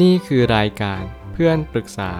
[0.00, 2.12] นี่คือรายการเพื่อนปรึกษา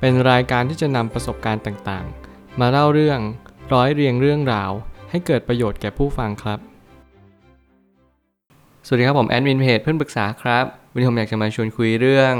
[0.00, 3.20] เป็นรายการที่จะนำประสบการณ์ต่างๆ มาเล่าเรื่อง
[3.72, 4.70] ร้อยเรียงเรื่องราว
[5.10, 6.58] ให้เกิดประโยชน์แก่ผู้ฟังครับ
[8.86, 12.34] สวัสดีครับผมแอดมินเพจเพื่อนปรึกษาครับ วันนี้ผมอยากจะมาชวนคุยเรื่อง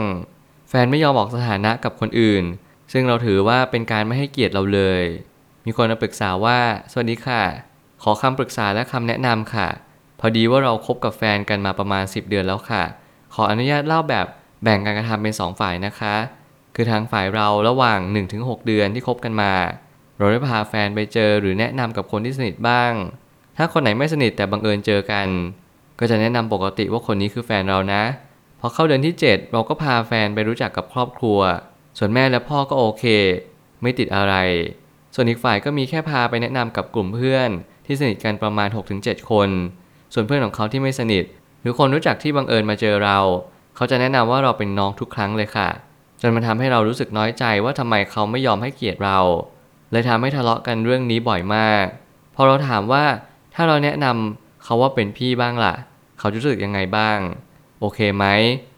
[0.69, 2.45] แฟนไม่ยอมบอกสถานะกับคนอื่น
[2.93, 5.05] ซึ่งเราถือว่าเป็นการไม่ให้เกียรติเราเลย
[5.67, 6.59] มีคนมาปรึกษาว่า
[6.93, 7.43] สวัสดีค่ะ
[8.03, 9.69] ขอคำปรึกษาและคำแนะนำค่ะ
[10.21, 12.83] พอดีว่าเราคบกับแฟนกันมาประมาณ 10 เดือนแล้วค่ะ
[13.35, 14.27] ขออนุญาตเล่าแบบ
[14.63, 16.15] แบ่งการกระทำเป็น 2 ฝ่ายนะคะ
[16.75, 17.99] คือทางฝ่ายเราระหว่าง
[18.33, 19.53] 1-6 เดือนที่คบกันมา
[20.19, 22.93] เราได้พาแฟนไปเจอหรือแนะนำกับคนที่สนิทบ้าง
[23.57, 25.29] ถ้าคนไหนไม่สนิทแต่บังเอิญเจอกัน
[25.99, 28.03] ก็จะแนะนำปกติว่าคนนี้คือแฟนเรานะ
[28.61, 31.41] พอเข้าเดือนที่ 7 เราก็พาแฟนไปรู้จักกับครอบครัว
[31.99, 33.05] ส่วนแม่และพ่อก็โอเค
[33.83, 34.35] ไม่ติดอะไร
[35.15, 37.51] ส่วนอีกฝ่ายก็มีแค่พาไปแนะนำกับกลุ่มเพื่อน
[37.87, 38.69] ที่สนิทกันประมาณ
[38.99, 39.49] 6-7 คน
[40.15, 41.25] ส่วนเพื่อนของเขาที่ไม่สนิท
[41.61, 43.19] หรือคนรู้จักที่บังเอิญมาเจอเรา
[43.77, 45.69] เขาจะแนะนำว่าเราเป็นน้องทุกครั้งเลยค่ะ
[46.21, 49.19] จนมันทำให้เรารู้สึกน้อยใจว่าทำไมเขาไม่ยอมให้เกียรติเรา
[49.93, 51.85] เลยทำให้ทะเลาะกันเรื่องนี้บ่อยมาก
[52.35, 53.05] พอเราถามว่า
[53.55, 55.75] ถ้าเราแนะนำเขาว่าเป็นพี่บ้างล่ะ
[56.19, 57.19] เขาจะรู้สึกยังไงบ้าง
[57.81, 58.27] โอเคไหม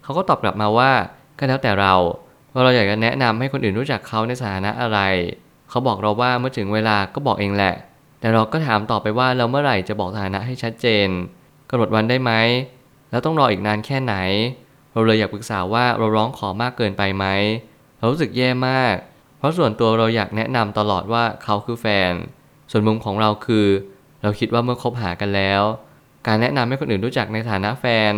[0.02, 0.90] เขาก็ตอบกลับมาว่า
[1.38, 1.94] ก็แล้วแต่เรา
[2.52, 5.00] ว่าเราอยากจะแนะนำให้คนอื่นรู้จักเขาในสถานะอะไร
[5.70, 7.74] เขาบอกเราว่าเมื่อถึงเวลาก็บอกเองแหละ
[8.20, 11.08] แต่เราก็ถามต่อไปว่าเราเมื่อไหร่จะบอกสถานะให้ชัดเจน
[11.70, 12.32] กำหนดวันได้ไหม
[13.10, 14.14] แล้วต้องรออีกนานแค่ไหน
[14.94, 17.26] เราเลยอยากปรึกษาว่าเราร้องขอมากเกินไปไหม
[17.98, 18.94] เรารู้สึกแย่มาก
[19.38, 22.12] เพราะส่วนตัวเราอยากแนะนำตลอดว่าเขาคือแฟน
[22.70, 23.66] ส่วนมุมของเราคือ
[24.22, 25.62] เราคิดว่าเมื่อคบหากันแล้ว
[26.26, 28.12] การแนะนำให้คนอื่นรู้จักในฐานะแฟน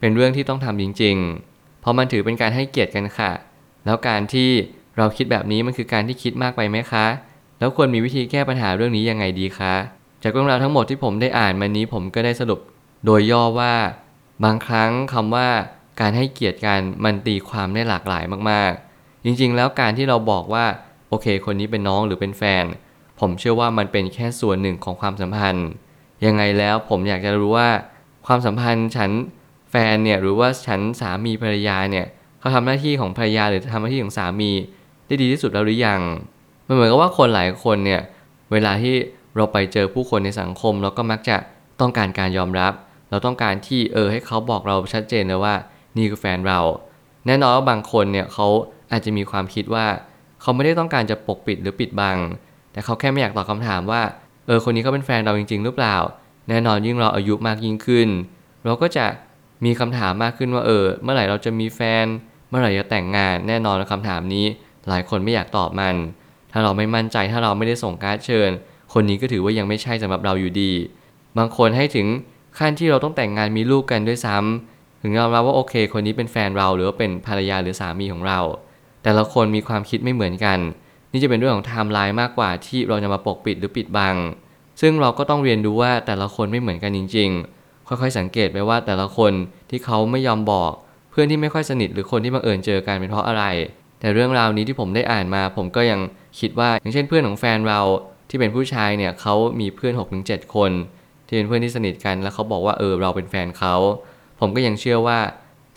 [0.00, 3.32] เป็นเรื่องที่ต้องทำจริงๆ เพราะมันถือเป็นการให้เกียรติกันค่ะ
[3.84, 4.50] แล้วการที่
[4.96, 7.06] เราคิดแบบนี้มันคือการที่คิดมากไปไหมคะ
[7.58, 9.74] แล้วควรมีวิธีแก้ปัญหาเรื่องนี้ยังไงดีคะ
[10.22, 12.60] จากเรื่องราวทั้งหมดที่ผมได้อ่านมานี้ผมก็ได้สรุป
[13.04, 13.74] โดยย่อว่า
[14.44, 15.48] บางครั้งคำว่า
[16.00, 20.64] การให้เกียรติกันมันตีความได้หลากหลายมากๆ จริงๆ แล้วการที่เราบอกว่า
[21.08, 22.64] โอเค คนนี้เป็นน้องหรือเป็นแฟน
[23.20, 25.68] ผมเชื่อว่ามันเป็นแค่ส่วนหนึ่งของความสัมพันธ์
[26.26, 27.68] ยังไงแล้วผมอยากจะรู้ว่า
[28.26, 29.10] ความสัมพันธ์ฉัน
[29.70, 32.06] แฟนเนี่ยหรือว่าฉันสามีภรรยาเนี่ย
[32.40, 34.50] เขาทำหน้าที่ของภรรยาหรือทำหน้าที่ของสามี
[35.06, 36.00] ได้ดีที่สุดแล้วหรือยัง
[36.66, 38.00] มันเหมือนกับว่าคนหลายคนเนี่ย
[38.52, 38.94] เวลาที่
[39.36, 41.36] เราไปเจอผู้คนในสังคมเราก็มักจะ
[41.80, 42.72] ต้องการการยอมรับ
[43.10, 45.54] เราต้องการที่เออให้เขาบอกเราชัดเจนเลยว่า
[45.96, 46.60] นี่คือแฟนเรา
[47.26, 48.46] แน่นอนว่าบางคนเนี่ยเขา
[48.92, 49.86] อาจจะมีความคิดว่า
[50.40, 52.18] เขาไม่ได้ต้องการจะปกปิดหรือปิดบัง
[52.72, 54.02] แต่เขาแค่ไม่อยากตอบคาถามว่า
[54.46, 55.96] เออคนนี้เขาเป็นแฟนเราจริง ๆ หรือเปล่า
[56.48, 58.08] แน่นอนยิ่งเราอายุมากยิ่งขึ้น
[58.64, 59.06] เราก็จะ
[59.64, 62.04] มีคำถามมากขึ้นว่าเออ เมื่อไหร่เราจะมีแฟน
[62.48, 64.46] เมื่อไหร่จะแต่งงาน แน่นอนคำถามนี้
[64.88, 65.94] หลายคนไม่อยากตอบมัน
[66.52, 68.50] ถ้าเราไม่มั่นใจถ้าเราไม่ได้ส่งการ์ดเชิญ
[68.92, 70.72] คนนี้ก็ถือว่ายังไม่ใช่สำหรับเราอยู่ดี
[71.38, 72.06] บางคนให้ถึง
[72.58, 78.40] ขั้นที่เราต้องแต่งงานมีลูกกันด้วยซ้ำ ถึงยอมรับว่าโอเค คนนี้เป็นแฟนเราหรือว่าเป็นภรรยาหรือสามีของเรา
[79.02, 80.58] แต่ละคนมีความคิดไม่เหมือนกัน
[81.12, 84.16] นี่จะเป็นเรื่องของไทม์ไลน์มากกว่าที่เราจะมาปกปิดหรือปิดบัง
[84.80, 89.32] ซึ่งเราก็ต้องเรียนรู้ว่าแต่ละคนไม่เหมือนกันจริง ๆ ค่อยๆสังเกตไปว่าแต่ละคน
[89.70, 90.72] ที่เขาไม่ยอมบอก
[91.10, 93.44] เพื่อนที่ไม่ค่อยสนิทหรือคนที่บังเอิญเจอกันเป็นเพราะอะไร
[94.00, 96.00] แต่เรื่องราวนี้ที่ผมได้อ่านมา ผมก็ยัง
[96.40, 97.80] คิดว่า อย่างเช่นเพื่อนของแฟนเรา
[98.28, 100.70] ที่เป็นผู้ชายเนี่ยเขามีเพื่อน6-7คน
[101.26, 103.74] ที่เป็นเพื่อนที่สนิทกันแล้วเขาบอกว่าเออเราเป็นแฟนเขา
[104.40, 105.18] ผมก็ยังเชื่อว่า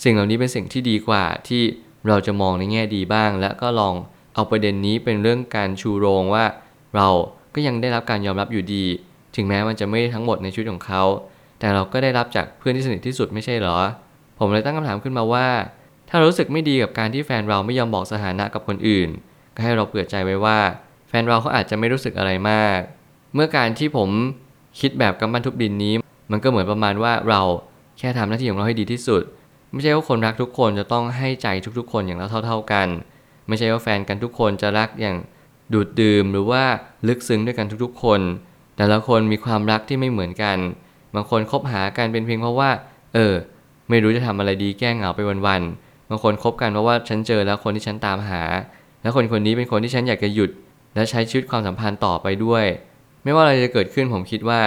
[0.03, 1.63] สิ่งเหล่านี้เป็นสิ่งที่ดีกว่าที่
[2.07, 3.94] เราจะมองในแง่ดีบ้าง และก็ลอง
[4.34, 6.46] เอาประเด็นนี้เป็นเรื่องการชูโรงว่า
[6.96, 7.07] เรา
[7.53, 8.85] ก็ยังได้รับการยอมรับอยู่ดี
[9.35, 11.03] ถึงแม้มันจะไม่ทั้งหมดในชีวิตของเขา
[11.59, 13.78] แต่เราก็ได้รับจากเพื่อนที่สนิทที่สุดไม่ใช่เหรอ
[14.40, 15.47] ผมเลยตั้งคำถามขึ้นมาว่า
[16.09, 19.09] ถ้ารารู้สึกไม่ดีกับการที่แฟนเราไม่ยอมบอกสถานะกับคนอื่น
[19.56, 20.59] ก็ให้เราเปิดใจไว้ว่า
[21.07, 22.80] แฟนเราเขาอาจจะไม่รู้สึกอะไรมาก
[23.34, 24.09] เมื่อการที่ผม
[24.80, 25.94] คิดแบบกำบันทุบดินนี้
[26.31, 27.41] มันก็เหมือนประมาณว่าเรา
[27.97, 29.21] แค่ทำหน้าที่ของเราให้ดีที่สุด
[29.71, 32.87] ไม่ใช่ว่าคนรักทุกคนจะต้องให้ใจทุกๆ คนอย่างเท่า ๆกัน
[33.47, 35.17] ไม่ใช่ว่าแฟนกันทุกคนจะรักอย่าง
[35.73, 36.63] ดูดดื่มหรือว่า
[37.07, 38.21] ลึกซึ้งด้วยกันทุกๆ คน
[38.77, 40.57] แต่ละคนมีความรักที่ไม่เหมือนกัน
[41.15, 42.69] บางคนคบหากันเป็นเพียงเพราะว่า
[43.13, 43.33] เออ
[43.89, 48.41] ไม่รู้จะทำอะไรดีแก้เหงาไปวันๆ บางคนคบกันเพราะว่าฉันเจอแล้วคนที่ฉันตามหา
[49.01, 50.50] แล้วคนคนนี้เป็นคนที่ฉันอยากจะหยุด
[50.95, 52.65] และใช้ชีวิตความสัมพันธ์ต่อไปด้วย
[53.23, 54.59] ไม่ว่าอะไรจะเกิดขึ้นผมคิดว่า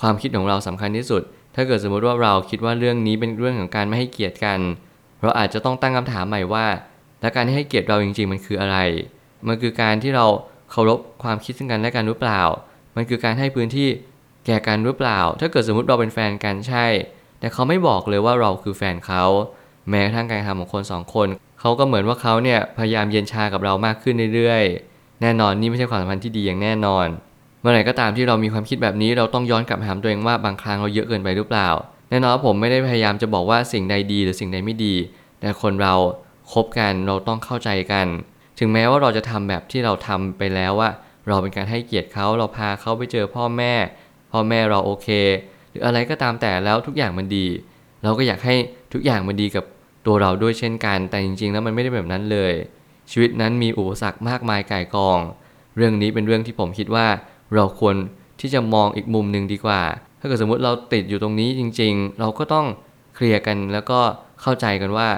[0.00, 1.22] ความคิดของเราสำคัญที่สุด
[1.56, 4.58] ถ้าเกิดสมมติว่าเราคิดว่าเรื่องนี้เป็นเรื่องของการไม่ให้เกียรติกัน
[5.22, 6.66] เราอาจจะต้องตั้งคำถามใหม่ว่า
[7.20, 8.76] และการให้เกียรติเราจริง ๆ มันคืออะไร
[9.46, 10.26] มันคือการที่เรา
[10.70, 12.42] เคารพความคิดซึ่งกันและกันหรือเปล่า
[12.96, 13.88] มันคือการให้พื้นที่
[14.46, 16.86] แก่กันหรือเปล่า ถ้าเกิดสมมติเราเป็นแฟนกันใช่
[17.40, 19.24] แต่เขาไม่บอกเลยว่าเราคือแฟนเขา
[19.90, 21.28] แม้กระทั่งการทำของคนสองคน
[21.60, 27.06] เขาก็เหมือนว่าเขาเนี่ยพยายามเย็นชากับเรามากขึ้นเรื่อยๆ แน่นอนนี่ไม่ใช่ความสัมพันธ์ที่ดีอย่างแน่นอน
[27.68, 31.68] มื่อไหร่ก็ตามที่เรามีความคิดแบบนี้เราต้องย้อนกลับมาถามตัวเองว่าบางครั้งเราเยอะเกินไปหรือเปล่า
[32.10, 34.94] แน่นอนผมไม่ได้พยายามจะบอกว่าสิ่งใดดีหรือสิ่งใดไม่ดี
[35.40, 35.94] แต่คนเรา
[36.52, 38.06] คบกันเราต้องเข้าใจกัน
[38.58, 40.90] ถึงแม้ว่าเราจะทำแบบที่เราทำไปแล้วว่า
[41.28, 43.74] เราเป็นการให้เกียรติเขาเราพาเขาไปเจอพ่อแม่
[44.32, 45.08] พ่อแม่เราโอเค
[45.70, 47.46] หรืออะไรก็ตามแต่แล้วทุกอย่างมันดี
[48.02, 48.54] เราก็อยากให้
[48.92, 49.64] ทุกอย่างมันดีกับ
[50.06, 52.52] ตัวเราด้วยเช่นกัน แต่จริง ๆ แล้วมันไม่ได้แบบนั้นเลย
[53.10, 55.18] ชีวิตนั้นมีอุปสรรคมากมายก่ายกอง
[55.76, 57.06] เรื่องนี้เป็นเรื่องที่ผมคิดว่า
[57.54, 57.94] เราควร
[58.40, 59.82] ที่จะมองอีกมุมหนึ่งดีกว่า
[60.20, 62.66] ถ้าเกิดสมมติเราติดอยู่ตรงนี้จริง ๆ เราก็ต้อง
[63.14, 64.00] เคลียร์กันแล้วก็
[64.42, 65.08] เข้าใจกันว่า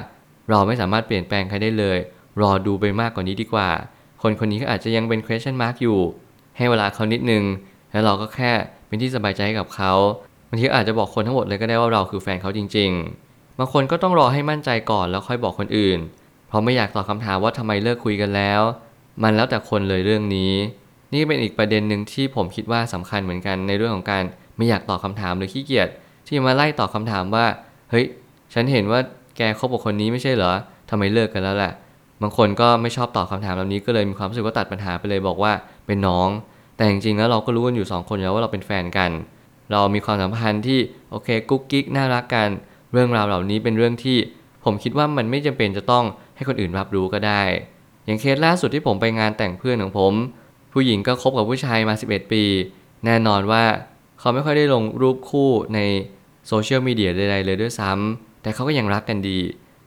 [0.51, 1.99] เราไม่สามารถเปลี่ยนแปลงใครได้เลย
[2.43, 3.69] รอดูไปมากกว่านี้ดีกว่า
[4.23, 6.01] คนคนนี้ก็อาจจะยังเป็น question mark อยู่
[6.57, 7.45] ให้เวลาเขานิดนึง
[7.93, 8.53] แล้วเราก็แค่
[8.87, 9.93] เป็นที่สบายใจให้กับเขา
[10.49, 12.91] บางทีอาจจะบอกคนทั้งหมดเลยก็ได้ว่าเราคือแฟนเขาจริง
[13.25, 15.99] ๆ บางคนก็ต้องรอให้มั่นใจก่อนแล้วค่อยบอกคนอื่น
[16.49, 18.61] เพราะไม่อยากตอบคำถามว่าทำไมเลิกคุยกันแล้ว
[19.23, 20.53] มันแล้วแต่คนเลยเรื่องนี้
[21.15, 24.23] นี่เป็นอีกประเด็นหนึ่งที่ผมคิดว่าสำคัญเหมือนกันในเรื่องของการ
[24.57, 25.89] ไม่อยากตอบคำถามหรือขี้เกียจ
[26.27, 27.47] ที่มาไล่ตอบคำถามว่า
[27.91, 28.07] เฮ้ย
[28.55, 29.01] ฉันเห็นว่า
[29.37, 30.53] แกคบกับคนนี้ไม่ใช่เหรอ
[30.91, 31.73] ทำไมเลิกกันแล้วแหละ
[32.23, 35.53] บางคนก็ไม่ชอบตอบคำถามเหล่านี้ก็เลยมีความรู้สึกว่าตัดปัญหาไปเลยบอกว่า
[35.87, 36.29] เป็นน้อง
[36.77, 39.11] แต่จริงๆแล้วเราก็รู้กันอยู่สองคนแล้วว่าเราเป็นแฟนกัน
[39.73, 40.79] เรามีความสัมพันธ์ที่
[41.11, 42.49] โอเคกุ๊กกิ๊กน่ารักกัน
[42.93, 44.19] เรื่องราวเหล่านี้เป็นเรื่องที่
[44.65, 46.05] ผมคิดว่ามันไม่จำเป็นจะต้อง
[46.37, 47.43] ให้คนอื่นรับรู้ก็ได้
[48.05, 50.13] อย่างเคสล่าสุดที่ผมไปงานแต่งเพื่อนของผม
[50.79, 52.45] ผู้หญิงก็คบกับผู้ชายมา 11 ปี
[53.05, 53.65] แน่นอนว่า
[54.19, 55.81] เขาไม่ค่อยได้ลงรูปคู่ใน
[56.49, 59.39] โซเชียลมีเดียใดๆเลยด้วยซ้ำแต่เขาก็ยังรักกันดี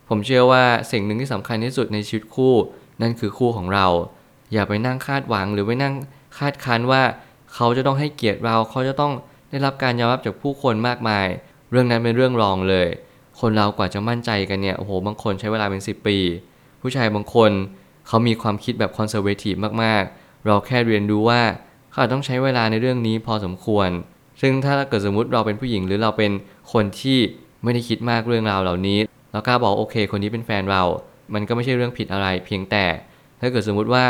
[0.10, 2.54] ผมเชื่อว่าสิ่งหนึ่งที่สำคัญที่สุดในชีวิตคู่
[3.02, 3.88] นั่นคือคู่ของเรา
[4.54, 5.94] อย่าไปนั่งคาดหวังหรือไปนั่ง
[6.38, 7.04] คาดคั้นว่า
[7.54, 9.14] เขาจะต้องให้เกียรติเราเขาจะต้อง
[9.50, 11.28] ได้รับการยอมรับจากผู้คนมากมาย
[11.72, 12.88] เรื่องนั้นเป็นเรื่องรองเลย
[13.40, 16.18] คนเรากว่าจะมั่นใจกันเนี่ย โอ้โห บางคนใช้เวลาเป็น 10 ปี
[16.82, 17.52] ผู้ชายบางคน
[18.08, 21.42] เขามีความคิดแบบคอนเซอร์เวทีฟมากๆ เราแค่เรียนรู้ว่า
[21.90, 23.90] เขาอาจต้องใช้เวลาในเรื่องนี้พอสมควร
[24.42, 26.32] ซึ่งถ้าเกิดสมมติเราเป็นผู้หญิงหรือเราเป็น
[26.74, 27.20] คนที่
[27.64, 29.00] ไม่ได้คิดมากเรื่องราวเหล่านี้
[29.32, 30.84] แล้วกล้าบอกโอเค คนนี้เป็นแฟนเรา
[31.34, 32.86] มันก็ไม่ใช่เรื่องผิดอะไร เพียงแต่
[33.42, 34.06] ถ้าเกิดสมมุติว่า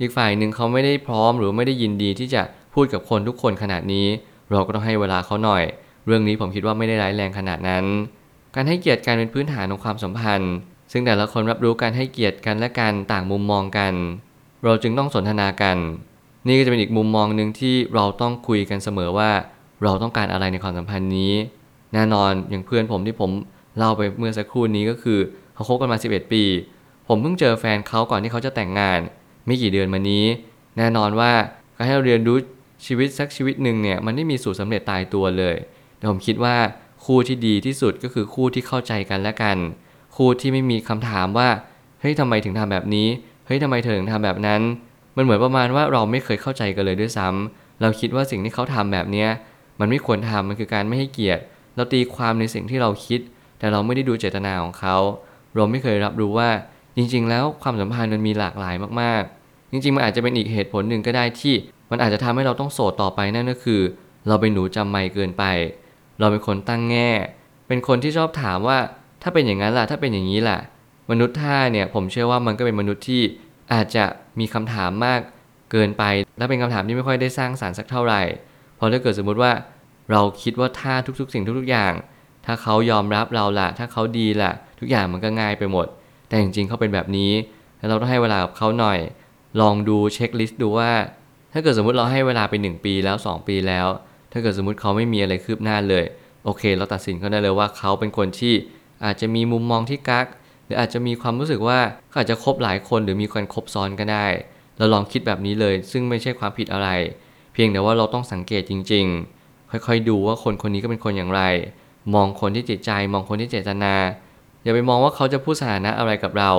[0.00, 2.42] อีกฝ่ายหนึ่งเขาไม่ได้พร้อมหรือไม่ได้ยินดีที่จะ
[2.74, 4.06] พูดกับคนทุกคนขนาดนี้
[4.50, 5.64] เราก็ต้องให้เวลาเขาหน่อย
[6.06, 7.84] เรื่องนี้ผมคิดว่าไม่ได้ร้ายแรงขนาดนั้น
[8.54, 10.54] การให้เกียรติกันเป็นพื้นฐานของความสัมพันธ์
[10.92, 13.92] ซึ่งแต่ละคนรับรู้การให้เกียรติกันและกันต่างมุมมองกัน
[14.64, 15.76] เราจึงต้องสนทนากัน
[16.46, 19.30] นี่ก็จะเป็นอีกมุมมองหนึ่งที่เราต้องคุยกันเสมอว่า
[19.84, 21.32] เราต้องการอะไรในความสัมพันธ์นี้
[21.94, 23.30] แน่นอนอย่างเพื่อนผมที่ผม
[23.76, 25.18] เล่าไปเมื่อสักครู่นี้ก็คือ
[25.54, 26.44] เขาคบกันมา 11 ปี
[27.08, 28.98] ผมเพิ่งเจอแฟนเขาก่อนที่เขาจะแต่งงาน
[29.46, 30.24] ไม่กี่เดือนมานี้
[30.78, 31.32] แน่นอนว่า
[31.76, 32.38] การให้เราเรียนรู้
[32.86, 35.56] ชีวิตสักชีวิตหนึ่งเนี่ยมันไม่มีสูตรสำเร็จตายตัวเลย
[35.98, 36.56] แต่ผมคิดว่า
[37.04, 39.56] คู่ที่ดีที่สุดก็คือคู่ที่เข้าใจกันและกัน
[40.16, 41.48] คู่ที่ไม่มีคำถามว่า
[42.00, 43.08] เฮ้ยทำไมถึงทำแบบนี้
[43.46, 44.60] เฮ้ยทำไมเธอถึงทำแบบนั้น
[45.16, 49.28] มันเหมือนประมาณว่าเราไม่เคยเข้าใจกันเลยด้วยซ้ำเราคิดว่าสิ่งที่เขาทำแบบเนี้ย
[49.80, 51.42] มันไม่ควรทำมันคือการไม่ให้เกียรติ
[51.76, 53.20] เราตีความในสิ่งที่เราคิด
[53.58, 54.96] แต่เราไม่ได้ดูเจตนาของเขา
[55.54, 56.50] เราไม่เคยรับรู้ว่า
[56.96, 61.54] จริง ๆ แล้วความสัมพันธ์มันมีหลากหลายมากๆ จริงๆมันอาจจะเป็นอีกเหตุผลหนึ่งก็ได้ที่
[61.90, 63.80] มันอาจจะทำให้เราต้องโสดต่อไปนั่นก็คือ
[64.28, 65.44] เราเป็นหนูจำไม่เกินไป
[66.20, 67.10] เราเป็นคนตั้งแง่
[67.68, 68.78] เป็นคนที่ชอบถามว่า
[69.22, 70.58] ถ้าเป็นอย่างนั้นล่ะถ้าเป็นอย่างนี้ล่ะ
[71.10, 73.22] มนุษย์ท่าเนี่ยผมเชื่อว่ามันก็เป็นมนุษย์ที่
[73.72, 74.04] อาจจะ
[74.40, 75.20] มีคำถามมาก
[75.72, 76.04] เกินไป
[76.38, 78.22] และเป็นคำถามที่ไม่ค่อยได้สร้างสารรค์สักเท่าไหร่
[78.76, 79.52] เพราะถ้าเกิดสมมุติว่า
[80.10, 81.92] เราคิดว่าท่าทุก ๆ สิ่งทุก ๆ อย่าง
[82.46, 85.86] ถ้าเขายอมรับเราละถ้าเขาดีละทุกอย่างมันก็ง่ายไปหมด
[86.28, 87.32] แต่จริงๆเขาเป็นแบบนี้
[87.78, 88.98] แล้วเราต้องให้เวลากับเขาหน่อย
[89.60, 90.92] ลองดูเช็คลิสต์ดูว่า
[91.52, 93.86] ถ้าเกิดสมมติเราให้เวลาไป 1 ปีแล้ว 2 ปีแล้ว
[94.32, 96.04] ถ้าเกิดสมมติเขาไม่มีอะไรคืบหน้าเลย
[96.44, 98.54] โอเค เราตัดสินเขาได้เลยว่าเขาเป็นคนที่
[99.04, 100.26] อาจจะมีมุมมองที่กัก
[100.64, 101.78] หรืออาจจะมีความรู้สึกว่า
[102.08, 104.26] เขาอาจจะคบหลายคนหรือมีคนคบซ้อนก็ได้
[104.78, 106.88] เราลองคิดแบบนี้เลย ซึ่งไม่ใช่ความผิดอะไร
[107.52, 109.06] เพียงแต่ว่าเราต้องสังเกตจริง
[109.40, 111.42] ๆ ค่อยๆดูว่าคนคนนี้ก็เป็นคนอย่างไร
[112.14, 113.94] มองคนที่จิตใจ มองคนที่เจตนา
[114.62, 116.52] อย่าไปมองว่าเขาจะพูดสถานะอะไรกับเรา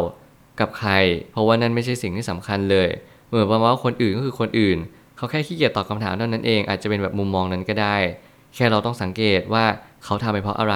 [0.60, 0.92] กับใคร
[1.32, 2.90] เพราะว่านั่นไม่ใช่สิ่งที่สำคัญเลย
[3.28, 4.78] เหมือนประมาณว่าคนอื่นก็คือคนอื่น
[5.18, 7.96] เขาแค่ขี้เกียจตอบคำถามเท่านั้นเองอาจจะเป็นแบบมุมมองนั้นก็ได้
[8.56, 9.66] แค่เราต้องสังเกตว่า
[10.04, 10.76] เขาทำไปเพราะอะไร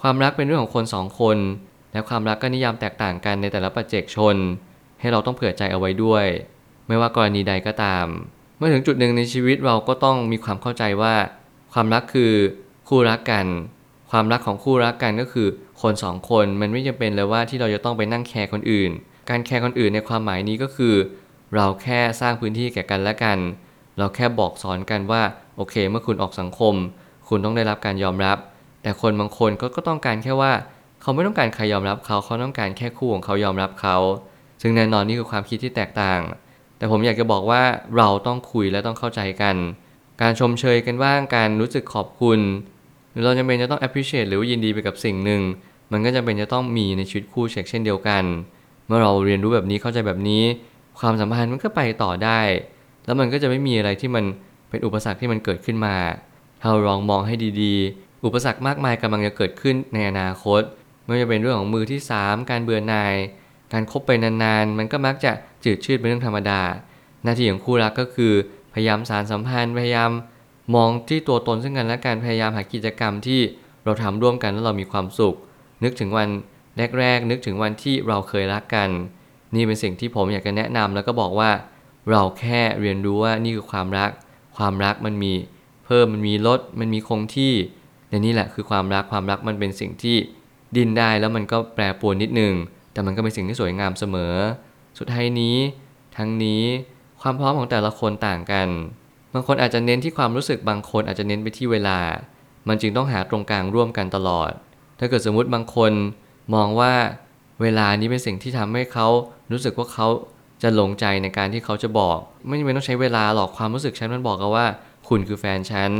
[0.00, 1.36] ความรักเป็นเรื่องของคนสองคน
[1.92, 4.36] และความรักก็นิยามแตกต่างกันในแต่ละปัจเจกชน
[5.00, 6.26] ให้เราต้องเผื่อใจเอาไว้ด้วย
[6.88, 8.06] ไม่ว่ากรณีใดก็ตาม
[8.56, 11.14] เมื่อถึงจุดหนึ่งในชีวิตเราก็ต้องมีความเข้าใจว่า
[11.72, 12.32] ความรักคือ
[12.88, 13.46] คู่รักกัน
[14.10, 15.48] ความรักของคู่รักกันก็คือ
[15.82, 18.90] คนสองคนมันไม่จำเป็นเลยว่าที่เราจะต้องไปนั่งแคร์คนอื่น
[19.30, 20.94] การแคร์คนอื่นในความหมายนี้ก็คือ
[21.54, 23.38] เราแค่สร้างพื้นที่แก่กันและกัน
[23.98, 25.22] เราแค่บอกสอนกันว่า
[25.56, 26.74] โอเค เมื่อคุณออกสังคม
[27.28, 28.38] คุณต้องได้รับการยอมรับ
[28.82, 30.52] แต่คนบางคนก็ก็ต้องการแค่ว่า
[31.02, 33.96] เขาไม่ต้องการใครยอมรับเขาเขาต้องการแค่คู่ของเขายอมรับเขา
[34.62, 36.20] ซึ่งแน่นอนนี่คือความคิดที่แตกต่าง
[36.78, 37.62] แต่ผมอยากจะบอกว่า
[37.96, 39.56] เราต้องคุยและต้องเข้าใจกัน
[40.22, 42.40] การชมเชยกันบ้างการรู้สึกขอบคุณ
[43.10, 45.42] หรือเราจำเป็นจะต้อง appreciate หรือว่ายินดีไปกับสิ่งหนึ่ง
[45.92, 48.24] มันก็จะเป็นจะต้องมีในชีวิตคู่เช่นเดียวกัน
[48.86, 50.42] เมื่อเราเรียนรู้แบบนี้เข้าใจแบบนี้
[51.00, 52.40] ความสัมพันธ์มันก็ไปต่อได้
[53.04, 54.24] แล้วมันก็จะไม่มีอะไรที่มัน
[54.68, 55.96] เป็นอุปสรรคที่มันเกิดขึ้นมา
[56.60, 60.62] ถ้าเราลองมองให้ดีๆ อุปสรรคมากมายกำลังจะเกิดขึ้นในอนาคต
[61.04, 63.14] ไม่ว่าจะเป็นเรื่องของมือที่ 3 การเบื่อหน่าย
[63.72, 65.32] การคบไปนานๆ มันก็มักจะ
[65.64, 66.60] จืดชืดเป็นเรื่องธรรมดา
[67.22, 68.32] หน้าที่ของคู่รักก็คือ
[68.74, 70.10] พยายามสารสัมพันธ์ พยายาม
[70.74, 73.40] มองที่ตัวตนซึ่งกันและการพยายามหากิจกรรมที่
[73.84, 75.36] เราทำร่วมกันแล้วเรามีความสุข
[75.84, 76.28] นึกถึงวัน
[76.98, 78.88] แรกๆ นึกถึงวันที่เราเคยรักกัน
[79.54, 81.50] นี่เป็นสิ่งที่ผมอยากจะแนะนำแล้วก็บอกว่า
[82.10, 84.10] เราแค่เรียนรู้ว่านี่คือความรัก
[84.56, 85.32] ความรักมันมี
[85.86, 87.54] เพิ่มมันมีลดมันมีคงที่
[88.08, 90.16] และนี่แหละคือความรักความรักมันเป็นสิ่งที่
[90.76, 92.54] ดินได้แล้วมันก็แปรปรวนนิดหนึ่ง
[92.92, 94.34] แต่มันก็เป็นสิ่งที่สวยงามเสมอ
[94.98, 95.56] สุดท้ายนี้
[96.16, 96.62] ทั้งนี้
[97.20, 98.68] ความพร้อมของแต่ละคนต่างกัน
[99.34, 101.98] บางคนอาจจะเน้นที่ความรู้สึกบางคนอาจจะเน้นไปที่เวลา
[102.68, 104.50] มันจึงต้องหาตรงกลางร่วมกันตลอด
[104.98, 105.92] ถ้าเกิดสมมุติบางคน
[106.54, 106.92] มองว่า
[107.62, 109.06] เวลานี้เป็นสิ่งที่ทำให้เขา
[109.52, 110.08] รู้สึกว่าเขา
[110.62, 114.66] จะหลงใจในการที่เขาจะบอก ไม่จำเป็นต้องใช้เวลาหรอกความรู้สึกฉันมันบอกกันว่า
[115.08, 115.90] คุณคือแฟนฉัน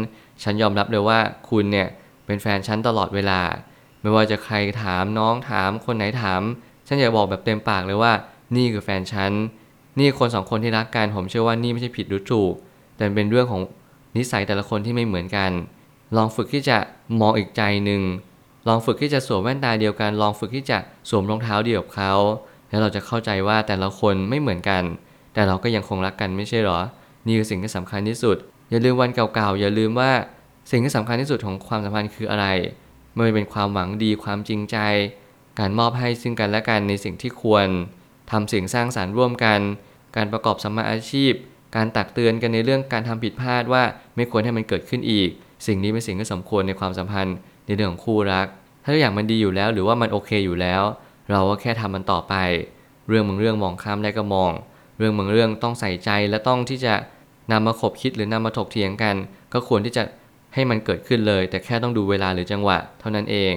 [0.42, 1.18] ฉันยอมรับเลยว่า
[1.50, 1.88] คุณเนี่ย
[2.26, 3.40] เป็นแฟนฉันตลอดเวลา
[4.02, 6.40] ไม่ว่าจะใครถามน้องถามคนไหนถาม
[6.86, 8.12] ฉันอยากบอกแบบเต็มปากเลยว่า
[8.56, 9.32] นี่คือแฟนฉัน
[9.98, 12.52] นี่คนสองคนที่รักกันผมเชื่อว่านี่ไม่ใช่ผิดหรือถูก
[12.96, 13.62] แต่เป็นเรื่องของ
[14.16, 15.50] นิสัยแต่ละคนที่ไม่เหมือนกัน
[16.16, 16.78] ลองฝึกที่จะ
[17.20, 18.02] มองอีกใจหนึ่ง
[18.68, 20.78] ลองฝึกที่จะสวมแว่นตาเดียวกัน ลองฝึกที่จะ
[21.08, 22.12] สวมรองเท้าเดียวกับเขา
[22.68, 24.82] แล้วเราจะเข้าใจว่าแต่ละคนไม่เหมือนกัน
[25.34, 26.78] แต่เราก็ยังคงรักกันไม่ใช่หรอ
[27.26, 28.36] นี่คือสิ่งที่สำคัญที่สุด
[28.70, 30.10] อย่าลืมวันเก่าๆ อย่าลืมว่า
[30.70, 32.46] สิ่งที่สำคัญที่สุดของความสัมพันธ์คืออะไร
[33.14, 34.78] ไม่ว่าเป็นความหวังดีความจริงใจ
[35.58, 37.66] การมอบให้ซึ่งกันและกันในสิ่งที่ควร
[38.30, 39.60] ทำสิ่งสร้างสารรค์ร่วมกัน
[40.16, 41.32] การประกอบสมาอาชีพ
[41.76, 43.82] การตักเตือนกันในเรื่องการทำผิดพลาดว่า
[44.16, 45.28] ไม่ควรให้มันเกิดขึ้นอีก
[45.66, 48.46] สิ่งนี้เป็นสิ่งที่สมควรในความสัมพันธ์ในเรื่องของคู่รัก
[48.82, 50.82] ถ้าทุกอย่างมันดีอยู่แล้วหรือว่ามันโอเคอยู่แล้ว
[51.30, 52.34] เราก็แค่ทำมันต่อไป
[53.08, 54.50] เรื่องบางเรื่องมองข้ามได้ก็มอง
[54.98, 56.94] เรื่องบางเรื่องต้องใส่ใจและต้องที่จะ
[57.52, 59.14] นำมาขบคิดหรือนำมาถกเถียงกัน
[59.52, 60.02] ก็ควรที่จะ
[60.54, 63.54] ให้มันเกิดขึ้นเลย แต่แค่ต้องดูเวลาหรือจังหวะ เท่านั้นเอง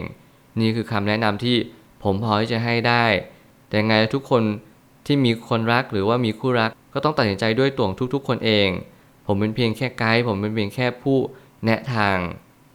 [0.60, 1.56] นี่คือคำแนะนำที่
[2.04, 3.06] ผมพอที่จะให้ได้
[3.70, 4.44] แต่ไงทุกคน
[5.06, 8.70] ที่มีคนรักหรือว่ามีคู่รัก ก็ต้องตัดสินใจด้วยตัวของทุก ๆ คนเอง
[9.28, 11.18] ผมเป็นเพียงแค่ไกด์ผมเป็นเพียงแค่ผู้
[11.66, 12.18] แนะทาง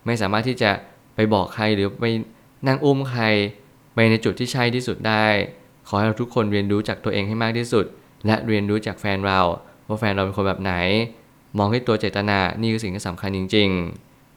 [0.07, 0.71] ไม่สามารถที่จะ
[1.15, 2.05] ไปบอกใครหรือไป
[2.67, 3.25] นั่งอุ้มใคร
[3.95, 5.27] ไปในจุดที่ใช่ที่สุดได้
[5.89, 7.85] ขอให้เราทุกคนเรียนรู้จากตัวเองให้มากที่สุด
[8.27, 9.41] และเรียนรู้จากแฟนเรา
[9.89, 10.75] ว่าแฟนเราเป็นคนแบบไหน
[11.59, 14.10] มองที่ตัวเจตนานี่คือสิ่งที่สำคัญจริง ๆ